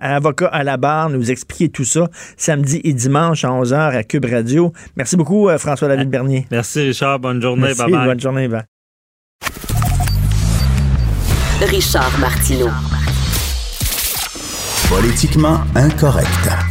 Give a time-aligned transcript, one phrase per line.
[0.00, 4.26] Avocat à la barre, nous expliquer tout ça samedi et dimanche à 11h à Cube
[4.26, 4.72] Radio.
[4.96, 6.46] Merci beaucoup, euh, François-David Bernier.
[6.50, 7.18] Merci, Richard.
[7.18, 7.62] Bonne journée.
[7.62, 8.06] Merci, Bye bye.
[8.06, 8.48] bonne journée.
[8.48, 8.62] bye.
[11.62, 12.70] Richard Martineau.
[14.88, 16.69] Politiquement incorrect.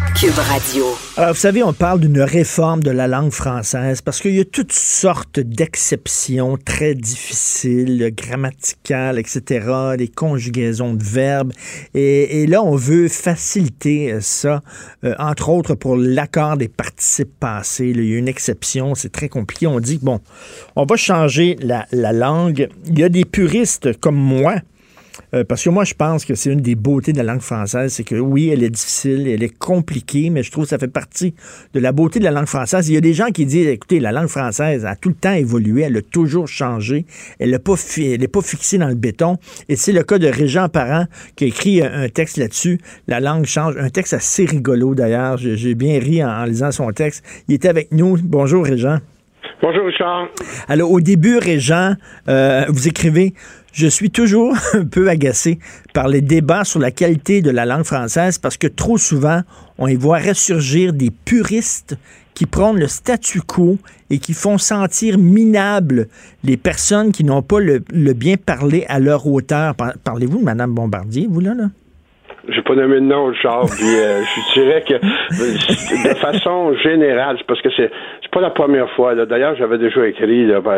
[1.15, 4.43] Alors, vous savez, on parle d'une réforme de la langue française parce qu'il y a
[4.43, 9.65] toutes sortes d'exceptions très difficiles, grammaticales, etc.,
[9.97, 11.53] des conjugaisons de verbes.
[11.93, 14.61] Et, là, on veut faciliter ça,
[15.05, 17.87] euh, entre autres pour l'accord des participes passés.
[17.87, 19.67] Il y a une exception, c'est très compliqué.
[19.67, 20.19] On dit, bon,
[20.75, 22.67] on va changer la langue.
[22.87, 24.55] Il y a des puristes comme moi
[25.33, 27.93] euh, parce que moi, je pense que c'est une des beautés de la langue française,
[27.93, 30.87] c'est que oui, elle est difficile, elle est compliquée, mais je trouve que ça fait
[30.87, 31.33] partie
[31.73, 32.89] de la beauté de la langue française.
[32.89, 35.33] Il y a des gens qui disent, écoutez, la langue française a tout le temps
[35.33, 37.05] évolué, elle a toujours changé,
[37.39, 39.37] elle n'est pas, fi- fixée dans le béton.
[39.67, 42.79] Et c'est le cas de Régent Parent qui a écrit un, un texte là-dessus.
[43.07, 43.75] La langue change.
[43.77, 45.37] Un texte assez rigolo d'ailleurs.
[45.37, 47.23] J'ai j'ai bien ri en, en lisant son texte.
[47.47, 48.17] Il était avec nous.
[48.23, 48.97] Bonjour Régent.
[49.61, 50.27] Bonjour Richard.
[50.69, 51.95] Alors, au début, Régent,
[52.29, 53.33] euh, vous écrivez
[53.73, 55.59] Je suis toujours un peu agacé
[55.93, 59.41] par les débats sur la qualité de la langue française parce que trop souvent,
[59.77, 61.97] on y voit ressurgir des puristes
[62.33, 63.77] qui prônent le statu quo
[64.09, 66.07] et qui font sentir minables
[66.43, 67.79] les personnes qui n'ont pas le,
[68.13, 69.75] bien parlé à leur hauteur.
[69.75, 71.53] Par- Parlez-vous de Mme Bombardier, vous, là?
[71.53, 71.69] là?
[72.51, 77.47] J'ai pas nommé de nom, Richard, puis euh, je dirais que de façon générale, c'est
[77.47, 79.15] parce que c'est c'est pas la première fois.
[79.15, 80.75] D'ailleurs, j'avais déjà écrit là, par,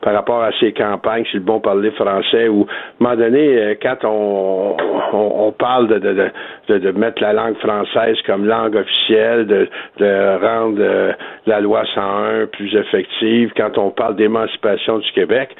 [0.00, 3.58] par rapport à ces campagnes sur le bon parler français, où à un moment donné,
[3.58, 4.76] euh, quand on,
[5.12, 6.30] on, on parle de, de, de,
[6.68, 9.68] de, de mettre la langue française comme langue officielle, de,
[9.98, 11.12] de rendre euh,
[11.46, 15.50] la loi 101 plus effective, quand on parle d'émancipation du Québec,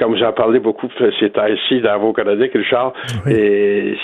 [0.00, 0.88] comme j'en parlais beaucoup
[1.20, 2.94] ces temps-ci dans vos chroniques, Richard,
[3.28, 3.94] et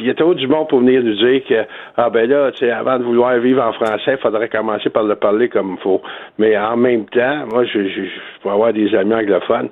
[0.00, 1.64] il y a trop du monde pour venir nous dire que
[1.96, 5.04] ah ben là, tu sais, avant de vouloir vivre en français, il faudrait commencer par
[5.04, 6.02] le parler comme il faut.
[6.38, 9.68] Mais en même temps, moi, je, je, je peux avoir des amis anglophones.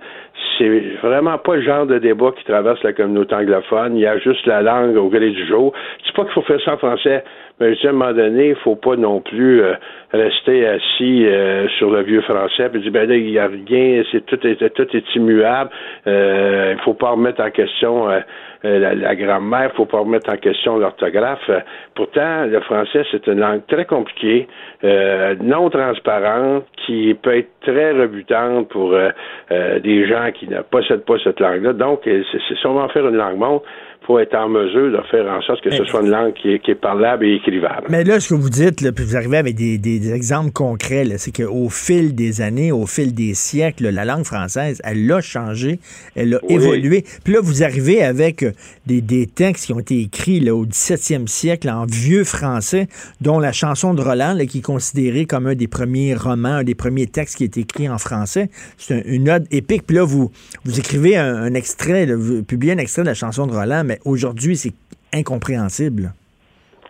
[0.62, 3.96] C'est vraiment pas le genre de débat qui traverse la communauté anglophone.
[3.96, 5.72] Il y a juste la langue au gré du jour.
[6.06, 7.24] C'est pas qu'il faut faire ça en français,
[7.58, 9.74] mais je dis à un moment donné, il faut pas non plus euh,
[10.12, 14.04] rester assis euh, sur le vieux français puis dire ben là, il y a rien,
[14.12, 15.70] c'est tout est tout est immuable.
[16.06, 18.20] Euh, il faut pas remettre en question euh, euh,
[18.62, 21.48] la, la grammaire, faut pas remettre en question l'orthographe.
[21.48, 21.60] Euh,
[21.94, 24.48] pourtant, le français, c'est une langue très compliquée,
[24.84, 29.10] euh, non transparente, qui peut être très rebutante pour euh,
[29.50, 31.72] euh, des gens qui ne possèdent pas cette langue-là.
[31.72, 33.60] Donc, euh, c'est sûrement faire une langue monde
[34.06, 36.58] faut être en mesure de faire en sorte que ce soit une langue qui est,
[36.58, 37.86] qui est parlable et écrivable.
[37.88, 40.50] Mais là, ce que vous dites, là, puis vous arrivez avec des, des- des exemples
[40.52, 45.20] concrets, c'est qu'au fil des années, au fil des siècles, la langue française, elle a
[45.20, 45.78] changé,
[46.16, 46.54] elle a Oui.
[46.54, 47.04] évolué.
[47.24, 48.52] Puis là, vous arrivez avec euh,
[48.86, 52.88] des, des textes qui ont été écrits là, au 17e siècle en vieux français,
[53.20, 56.64] dont la chanson de Roland, là, qui est considérée comme un des premiers romans, un
[56.64, 58.48] des premiers textes qui est écrit en français.
[58.78, 59.84] C'est un- une ode épique.
[59.86, 60.30] Puis là, vous,
[60.64, 63.82] vous écrivez un, un extrait, là, vous publiez un extrait de la chanson de Roland,
[63.84, 64.74] mais aujourd'hui, c'est
[65.14, 66.12] incompréhensible.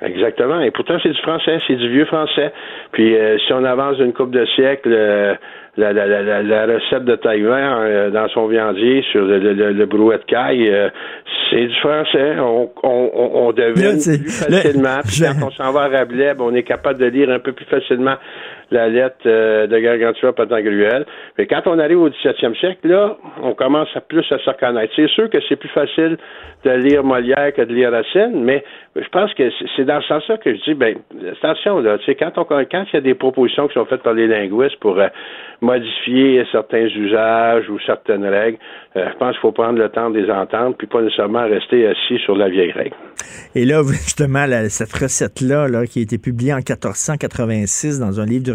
[0.04, 0.60] Exactement.
[0.60, 2.52] Et pourtant, c'est du français, c'est du vieux français.
[2.90, 5.34] Puis, euh, si on avance d'une couple de siècles, euh,
[5.76, 9.52] la, la, la, la, la recette de Taïwan euh, dans son viandier sur le, le,
[9.52, 10.68] le, le brouet de caille,
[11.48, 12.36] c'est du français.
[12.40, 14.98] On, on, on, on devine Là, plus facilement.
[15.06, 17.52] Puis quand on s'en va à Rabelais, ben, on est capable de lire un peu
[17.52, 18.16] plus facilement
[18.72, 21.06] la lettre euh, de Gargantua Pantagruel.
[21.38, 24.92] Mais quand on arrive au 17e siècle, là, on commence à plus à se reconnaître.
[24.96, 26.16] C'est sûr que c'est plus facile
[26.64, 28.64] de lire Molière que de lire Racine, mais
[28.96, 29.44] je pense que
[29.76, 30.96] c'est- dans ce sens-là que je dis, ben,
[31.32, 34.02] attention, là, tu sais, quand on, quand il y a des propositions qui sont faites
[34.02, 35.08] par les linguistes pour euh,
[35.60, 38.58] modifier certains usages ou certaines règles,
[38.96, 41.86] euh, je pense qu'il faut prendre le temps de les entendre, puis pas nécessairement rester
[41.86, 42.94] assis sur la vieille règle.
[43.54, 48.44] Et là, justement, cette recette-là, là, qui a été publiée en 1486 dans un livre
[48.44, 48.52] de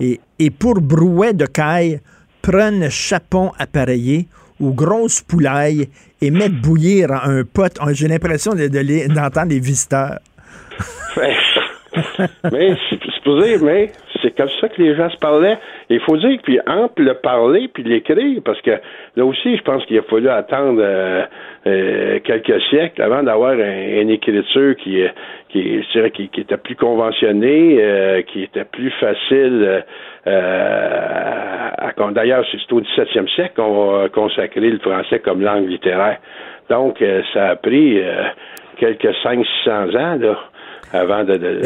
[0.00, 2.00] et, pour brouet de caille,
[2.42, 4.28] prenne chapon appareillé
[4.60, 5.88] ou grosse poulaille
[6.20, 7.72] et mettre bouillir en un pot.
[7.80, 10.18] Oh, J'ai l'impression d'entendre les visiteurs.
[12.52, 13.00] mais c'est
[13.62, 13.92] mais
[14.24, 15.58] c'est comme ça que les gens se parlaient.
[15.90, 18.72] Il faut dire que puis entre le parler puis l'écrire, parce que
[19.16, 21.22] là aussi, je pense qu'il a fallu attendre euh,
[21.66, 25.04] euh, quelques siècles avant d'avoir une écriture qui,
[25.50, 25.82] qui,
[26.14, 29.84] qui, qui, était plus conventionnée, euh, qui était plus facile.
[30.26, 36.18] à, d'ailleurs, c'est au 17e siècle qu'on a consacré le français comme langue littéraire.
[36.70, 37.04] Donc,
[37.34, 38.00] ça a pris
[38.78, 40.38] quelques 500-600 ans, là
[40.92, 41.60] avant de, de,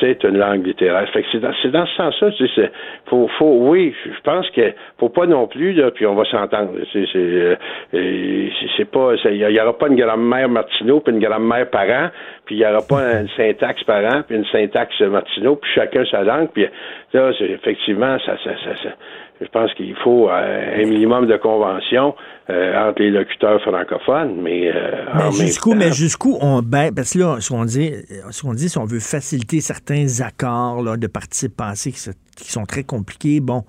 [0.00, 1.08] c'est une langue littéraire.
[1.12, 1.52] Fait que c'est dans,
[1.86, 2.70] ce sens-là, tu sais,
[3.06, 6.72] faut, faut, oui, je pense que faut pas non plus, là, puis on va s'entendre.
[6.92, 11.88] C'est, c'est, euh, pas, il y, aura pas une grammaire Martineau puis une grammaire par
[11.88, 12.10] an,
[12.44, 16.04] puis il y aura pas une syntaxe par an puis une syntaxe Martineau, puis chacun
[16.10, 16.66] sa langue, puis
[17.12, 18.90] là, effectivement, ça, ça, ça, ça
[19.40, 22.14] je pense qu'il faut euh, un minimum de convention
[22.48, 27.18] euh, entre les locuteurs francophones, mais, euh, mais jusqu'où, mais jusqu'où on ben, parce que
[27.18, 27.92] là, ce qu'on dit,
[28.30, 32.50] ce qu'on dit, si on veut faciliter certains accords là, de participes passés qui, qui,
[32.50, 33.64] sont très compliqués, bon,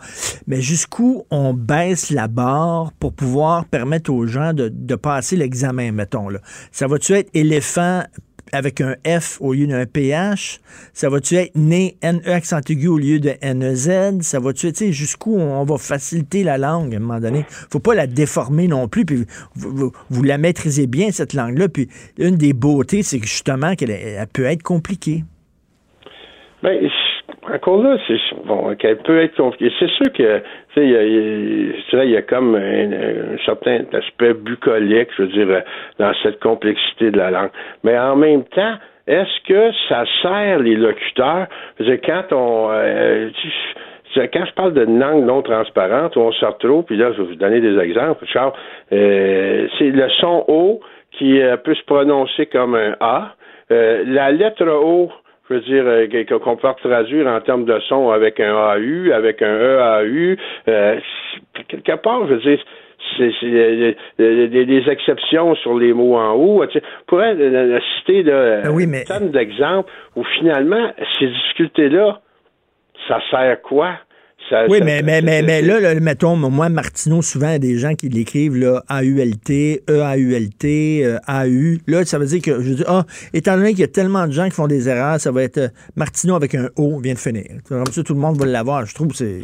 [0.48, 5.92] mais jusqu'où on baisse la barre pour pouvoir permettre aux gens de, de passer l'examen,
[5.92, 6.40] mettons là?
[6.72, 8.04] Ça va-tu être éléphant
[8.52, 10.60] avec un F au lieu d'un PH?
[10.94, 14.22] Ça va-tu être né NE accent aigu au lieu de NEZ?
[14.22, 17.46] Ça va-tu être, jusqu'où on va faciliter la langue à un moment donné?
[17.50, 21.70] Faut pas la déformer non plus, puis vous, la maîtrisez bien, cette langue-là.
[21.70, 25.24] Puis une des beautés, c'est justement qu'elle peut être compliquée.
[26.64, 26.76] Ben,
[27.54, 29.74] encore là, c'est bon, qu'elle peut être compliquée.
[29.80, 30.44] C'est sûr que, tu
[30.76, 35.64] sais, il y, a, comme un, certain aspect bucolique, je veux dire,
[36.00, 37.50] dans cette complexité de la langue.
[37.84, 38.76] Mais en même temps,
[39.08, 41.48] est-ce que ça sert les locuteurs?
[42.06, 43.30] quand on, euh,
[44.16, 47.36] quand je parle de langue non transparente, on sort trop, puis là, je vais vous
[47.36, 48.26] donner des exemples.
[48.26, 48.54] Charles,
[48.92, 53.36] euh, c'est le son O qui euh, peut se prononcer comme un A.
[53.70, 55.12] la lettre O
[55.50, 59.42] je veux dire, euh, qu'on peut traduire en termes de son avec un AU, avec
[59.42, 60.36] un EAU.
[60.68, 61.00] Euh,
[61.68, 62.60] quelque part, je veux dire,
[63.18, 66.66] c'est euh, des, exceptions sur les mots en haut.
[66.68, 66.80] Tu
[67.98, 69.04] citer de, ah oui, mais...
[69.22, 72.20] d'exemples où finalement, ces difficultés-là,
[73.08, 73.94] ça sert quoi?
[74.70, 77.96] Oui, mais, mais, mais, mais là, mettons, moi, Martineau, souvent, il y a des gens
[77.96, 81.82] qui l'écrivent là, A-U-L-T, E-A-U-L-T, euh, A-U.
[81.88, 84.32] Là, ça veut dire que, je dis, ah, étant donné qu'il y a tellement de
[84.32, 87.20] gens qui font des erreurs, ça va être euh, Martineau avec un O vient de
[87.20, 87.46] finir.
[87.68, 88.86] Comme ça, tout le monde va l'avoir.
[88.86, 89.44] Je trouve que c'est.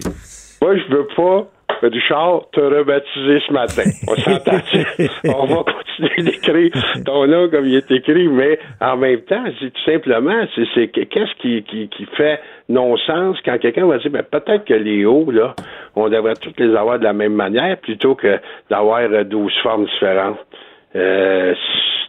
[0.63, 1.45] Moi, je veux pas
[1.81, 3.83] Richard, te rebaptisé ce matin.
[4.07, 4.61] On s'entend.
[5.37, 6.71] on va continuer d'écrire
[7.03, 11.35] ton nom comme il est écrit, mais en même temps, c'est tout simplement, c'est qu'est-ce
[11.41, 12.39] qui, qui, qui fait
[12.69, 15.53] non-sens quand quelqu'un va dire, ben, peut-être que les hauts, là,
[15.97, 18.39] on devrait toutes les avoir de la même manière plutôt que
[18.69, 20.39] d'avoir 12 formes différentes.
[20.95, 21.53] Euh,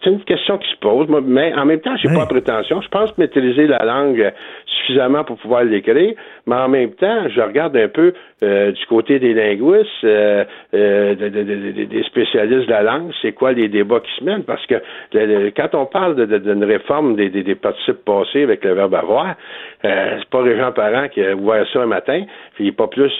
[0.05, 2.81] c'est une question qui se pose, mais en même temps, j'ai pas de prétention.
[2.83, 4.33] Je pense maîtriser la langue
[4.67, 6.15] suffisamment pour pouvoir l'écrire,
[6.47, 8.13] mais en même temps, je regarde un peu
[8.43, 13.69] euh, du côté des linguistes, euh, euh, des spécialistes de la langue, c'est quoi les
[13.69, 14.75] débats qui se mènent, parce que
[15.57, 19.35] quand on parle d'une réforme des, des, participes passés avec le verbe avoir,
[19.83, 22.23] c'est pas Régent Parent qui a ouvert ça un matin,
[22.55, 23.13] puis pas plus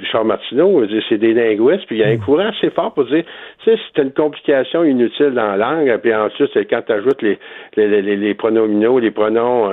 [0.00, 2.20] Richard Martineau, c'est des linguistes, puis il y a un mm.
[2.20, 3.24] courant assez fort pour dire,
[3.64, 7.22] tu sais, c'est une complication inutile dans la langue, puis ensuite, c'est quand tu ajoutes
[7.22, 7.38] les,
[7.76, 9.70] les, les, les, pronominaux, les pronoms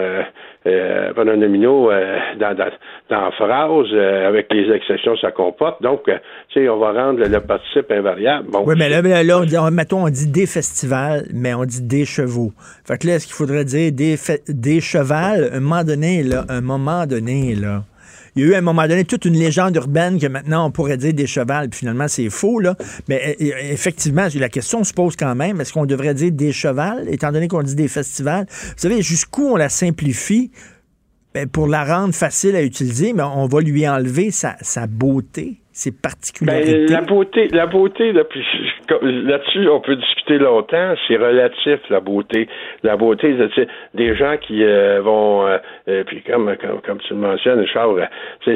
[0.67, 2.55] euh, nominaux euh, dans,
[3.09, 5.81] dans, phrase, euh, avec les exceptions, ça comporte.
[5.81, 6.17] Donc, euh,
[6.49, 8.49] tu sais, on va rendre le, participe invariable.
[8.49, 11.81] Bon, oui, mais là, là on dit, mettons, on dit des festivals, mais on dit
[11.81, 12.51] des chevaux.
[12.85, 14.15] Fait que là, est-ce qu'il faudrait dire des,
[14.47, 17.83] des chevals, un moment donné, là, un moment donné, là?
[18.35, 20.71] Il y a eu à un moment donné toute une légende urbaine que maintenant on
[20.71, 22.75] pourrait dire des chevals, puis finalement c'est faux, là.
[23.07, 26.51] Mais euh, euh, effectivement, la question se pose quand même, est-ce qu'on devrait dire des
[26.51, 28.45] chevals, étant donné qu'on dit des festivals?
[28.49, 30.51] Vous savez, jusqu'où on la simplifie?
[31.33, 36.01] Ben, pour la rendre facile à utiliser, mais on va lui enlever sa beauté c'est
[36.01, 36.85] particulier.
[36.87, 40.93] Ben, la beauté, la beauté, là-dessus, on peut discuter longtemps.
[41.05, 42.47] C'est relatif la beauté.
[42.81, 45.57] La beauté, c'est des gens qui euh, vont, euh,
[45.89, 46.55] euh, puis comme,
[46.85, 48.07] comme, tu le mentionnes, Charles,
[48.45, 48.55] c'est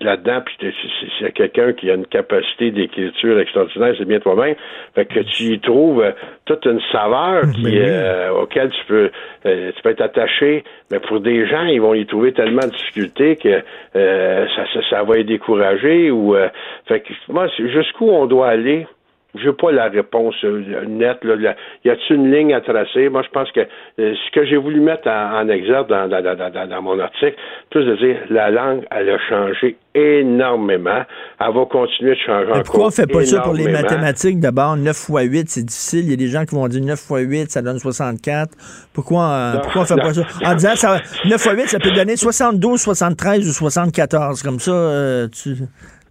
[0.00, 0.72] là-dedans, puis
[1.20, 4.54] c'est quelqu'un qui a une capacité d'écriture extraordinaire, c'est bien toi-même.
[4.94, 6.02] Fait que tu y trouves
[6.46, 9.10] toute une saveur qui, ben auquel tu peux,
[9.42, 10.64] tu peux être attaché.
[10.90, 13.60] Mais pour des gens, ils vont y trouver tellement de difficultés que
[13.92, 16.48] ça, ça, ça va les décourager ou euh,
[16.86, 18.86] fait que moi jusqu'où on doit aller
[19.34, 21.22] j'ai pas la réponse euh, nette.
[21.22, 21.54] Là.
[21.84, 23.08] Y a-t-il une ligne à tracer?
[23.10, 23.66] Moi, je pense que euh,
[24.14, 27.34] ce que j'ai voulu mettre en, en exergue dans, dans, dans, dans- dans mon article,
[27.70, 31.02] plus de dire la langue, elle a changé énormément.
[31.40, 34.76] Elle va continuer de changer Mais pourquoi on fait pas ça pour les mathématiques d'abord?
[34.76, 36.04] 9 fois 8, c'est difficile.
[36.04, 38.50] Il y a des gens qui vont dire 9 fois 8, ça donne 64.
[38.94, 40.02] Pourquoi, euh, Non, pourquoi on fait non.
[40.02, 40.22] pas ça?
[40.44, 44.42] En disant, ça, 9 fois 8, ça peut donner 72, 73 ou 74.
[44.42, 45.50] Comme ça, tu...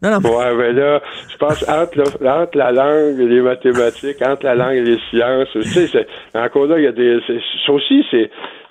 [0.01, 3.42] Non, non, mais- Ouais, mais là, je pense entre, le- entre la langue et les
[3.42, 6.92] mathématiques, entre la langue et les sciences, tu sais, c'est- encore là, il y a
[6.92, 7.20] des,
[7.66, 8.30] ça aussi, c'est,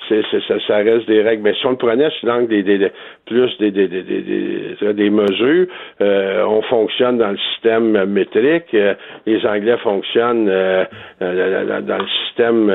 [0.09, 1.43] ça, ça reste des règles.
[1.43, 2.93] Mais si on le prenait sur langue des, des, des-
[3.27, 5.67] plus des, des, des, des, des, des mesures,
[6.01, 8.73] euh, on fonctionne dans le système métrique.
[8.75, 8.95] euh,
[9.27, 10.85] les Anglais fonctionnent euh,
[11.21, 12.71] dans- le système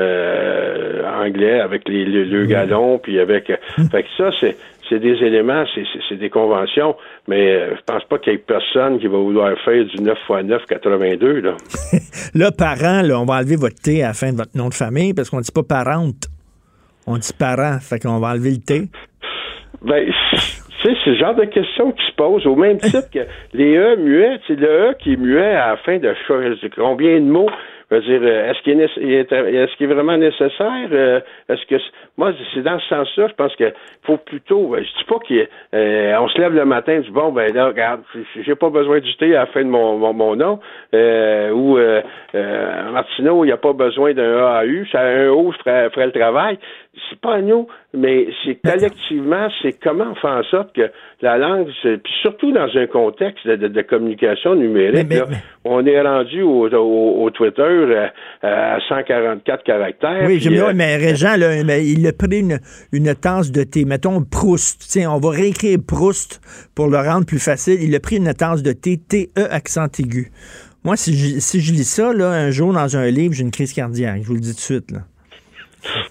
[1.22, 3.46] anglais avec les, le, le galon, puis avec.
[3.90, 4.56] fait que ça, c'est
[4.92, 6.94] c'est des éléments, c'est- des conventions,
[7.26, 10.18] mais euh, je pense pas qu'il y ait personne qui va vouloir faire du 9
[10.28, 11.56] x 9 82, là.
[12.34, 14.74] là, parents, là, on va enlever votre T à la fin de votre nom de
[14.74, 16.28] famille parce qu'on dit pas parente.
[17.06, 17.78] On dit parent.
[17.80, 18.82] Fait qu'on va enlever le T.
[19.82, 20.06] Ben,
[20.82, 23.20] c'est le genre de question qui se pose au même titre que
[23.54, 24.38] les E muets.
[24.46, 26.12] C'est le E qui est muet à la fin de
[26.76, 27.48] combien de mots.
[27.92, 30.88] Je veux dire, euh, est-ce qu'il est, est- est-ce qu'il est vraiment nécessaire?
[30.92, 31.20] Euh,
[31.50, 31.76] Est-ce que
[32.16, 33.70] moi, c'est dans ce sens-là, je pense que
[34.04, 34.74] faut plutôt.
[34.74, 38.00] euh, Je dis pas qu'on se lève le matin, et dit bon ben là, regarde,
[38.40, 40.58] j'ai pas besoin du thé à la fin de mon, mon, mon nom.
[40.94, 42.00] Euh, ou euh,
[42.34, 46.12] euh, Martineau, il n'y a pas besoin d'un AAU, ça un O ferait, ferait le
[46.12, 46.58] travail.
[47.08, 50.90] C'est pas à nous, mais c'est collectivement, c'est comment on fait en sorte que
[51.22, 55.26] la langue, puis surtout dans un contexte de, de- de communication numérique, Mais- mais- là,
[55.30, 58.08] mais- on est rendu au, au, au Twitter euh,
[58.42, 60.24] à 144 caractères.
[60.26, 62.58] Oui, j'aime bien, euh, mais Régent, là, il a pris une,
[62.92, 63.86] une tasse de thé.
[63.86, 64.84] Mettons Proust.
[64.90, 66.40] Tiens, on va réécrire Proust
[66.74, 67.78] pour le rendre plus facile.
[67.82, 70.30] Il a pris une tasse de thé, T-E accent aigu.
[70.84, 73.50] Moi, si je, si je lis ça, là, un jour dans un livre, j'ai une
[73.50, 74.20] crise cardiaque.
[74.22, 74.90] Je vous le dis tout de suite.
[74.90, 74.98] Là.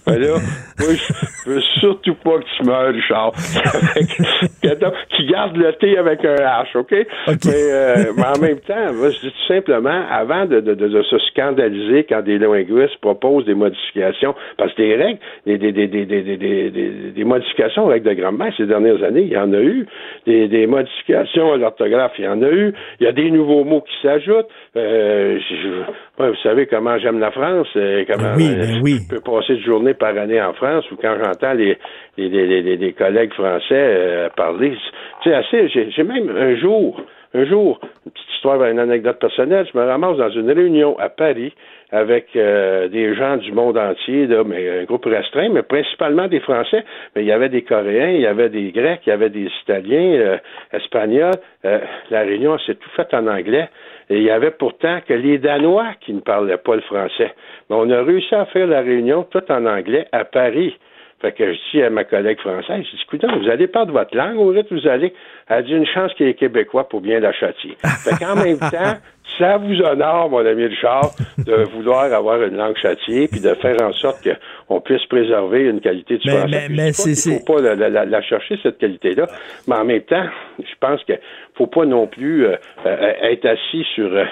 [0.06, 0.34] Mais là,
[0.78, 3.32] moi, je veux surtout pas que tu meurs, Richard.
[5.16, 6.90] tu gardes le thé avec un H, OK?
[6.90, 7.06] Mais,
[7.46, 12.04] euh, mais, en même temps, je dis tout simplement, avant de, de, de, se scandaliser
[12.08, 17.84] quand des linguistes proposent des modifications, parce que des règles, des, des, des, des modifications
[17.84, 19.86] aux règles de grammaire ces dernières années, il y en a eu.
[20.26, 22.72] Des, modifications à l'orthographe, il y en a eu.
[23.00, 24.48] Il y a des nouveaux mots qui s'ajoutent.
[24.76, 27.68] Euh, je, ouais, vous savez comment j'aime la France.
[27.76, 28.32] Euh, comment.
[28.32, 31.78] Euh, ben je peux passer de journée par année en France ou quand j'entends les,
[32.16, 34.76] les, les, les, collègues français euh, parler.
[35.24, 37.00] Sais, assez, j'ai même un jour,
[37.34, 41.08] un jour, une petite histoire, une anecdote personnelle, je me ramasse dans une réunion à
[41.08, 41.52] Paris
[41.92, 46.84] avec euh, des gens du monde entier, mais un groupe restreint, mais principalement des Français.
[47.14, 49.48] Mais il y avait des Coréens, il y avait des Grecs, il y avait des
[49.62, 50.38] Italiens, euh,
[50.72, 51.34] Espagnols.
[51.66, 51.80] Euh,
[52.10, 53.68] la réunion s'est tout faite en anglais.
[54.14, 57.34] Il y avait pourtant que les Danois qui ne parlaient pas le français.
[57.70, 60.76] Mais on a réussi à faire la réunion tout en anglais à Paris.
[61.22, 64.14] Fait que je dis à ma collègue française, je dis, écoutez, vous allez perdre votre
[64.16, 65.14] langue au rythme vous allez.
[65.48, 67.76] Elle a dit une chance qu'il y ait Québécois pour bien la châtier.
[68.04, 68.98] Fait qu'en même temps,
[69.38, 73.80] ça vous honore, mon ami Richard, de vouloir avoir une langue châtiée puis de faire
[73.82, 74.26] en sorte
[74.68, 76.66] qu'on puisse préserver une qualité du Mais- français.
[76.68, 79.26] mais- mais c'est- faut pas la, la- la- chercher, cette qualité-là.
[79.68, 80.26] Mais en même temps,
[80.58, 81.18] je pense qu'il
[81.54, 84.12] faut pas non plus euh, euh, être assis sur...
[84.12, 84.24] euh,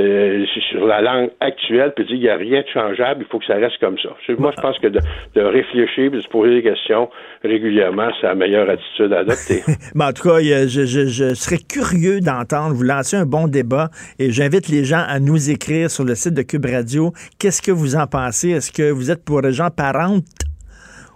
[0.00, 3.38] euh, sur la langue actuelle, puis dire qu'il n'y a rien de changeable, il faut
[3.40, 4.10] que ça reste comme ça.
[4.38, 5.00] Moi, je pense que de,
[5.34, 7.08] de réfléchir, de se poser des questions
[7.42, 9.62] régulièrement, c'est la meilleure attitude à adopter.
[9.94, 13.48] Mais en tout cas, il je, je- je serais curieux d'entendre, vous lancer un bon
[13.48, 13.88] débat
[14.18, 17.12] et j'invite les gens à nous écrire sur le site de Cube Radio.
[17.40, 18.50] Qu'est-ce que vous en pensez?
[18.50, 20.24] Est-ce que vous êtes pour les gens parentes?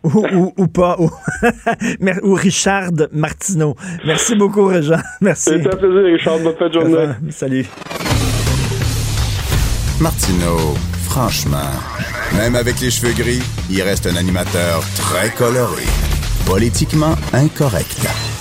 [0.05, 1.09] Ou, ou, ou pas, ou,
[2.35, 3.77] Richard Martineau.
[4.05, 4.97] Merci beaucoup, Régent.
[5.21, 5.51] Merci.
[5.63, 6.39] C'est un plaisir, Richard.
[6.41, 7.07] Bonne fin de journée.
[7.31, 7.67] Salut.
[10.01, 11.71] Martineau, franchement,
[12.37, 15.85] même avec les cheveux gris, il reste un animateur très coloré.
[16.47, 18.32] Politiquement incorrect.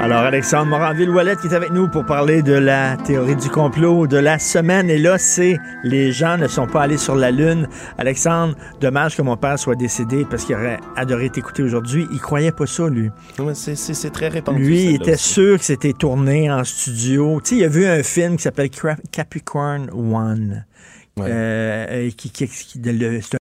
[0.00, 4.16] Alors, Alexandre Moranville-Wallet qui est avec nous pour parler de la théorie du complot de
[4.16, 4.88] la semaine.
[4.90, 7.66] Et là, c'est les gens ne sont pas allés sur la Lune.
[7.98, 12.06] Alexandre, dommage que mon père soit décédé parce qu'il aurait adoré t'écouter aujourd'hui.
[12.12, 13.10] Il croyait pas ça, lui.
[13.54, 14.62] C'est- très répandu.
[14.62, 15.32] Lui, il était aussi.
[15.32, 17.40] sûr que c'était tourné en studio.
[17.42, 18.70] Tu sais, il a vu un film qui s'appelle
[19.10, 20.64] Capricorn One.
[21.16, 21.26] Ouais.
[21.28, 23.20] Euh, qui, qui- qui- le-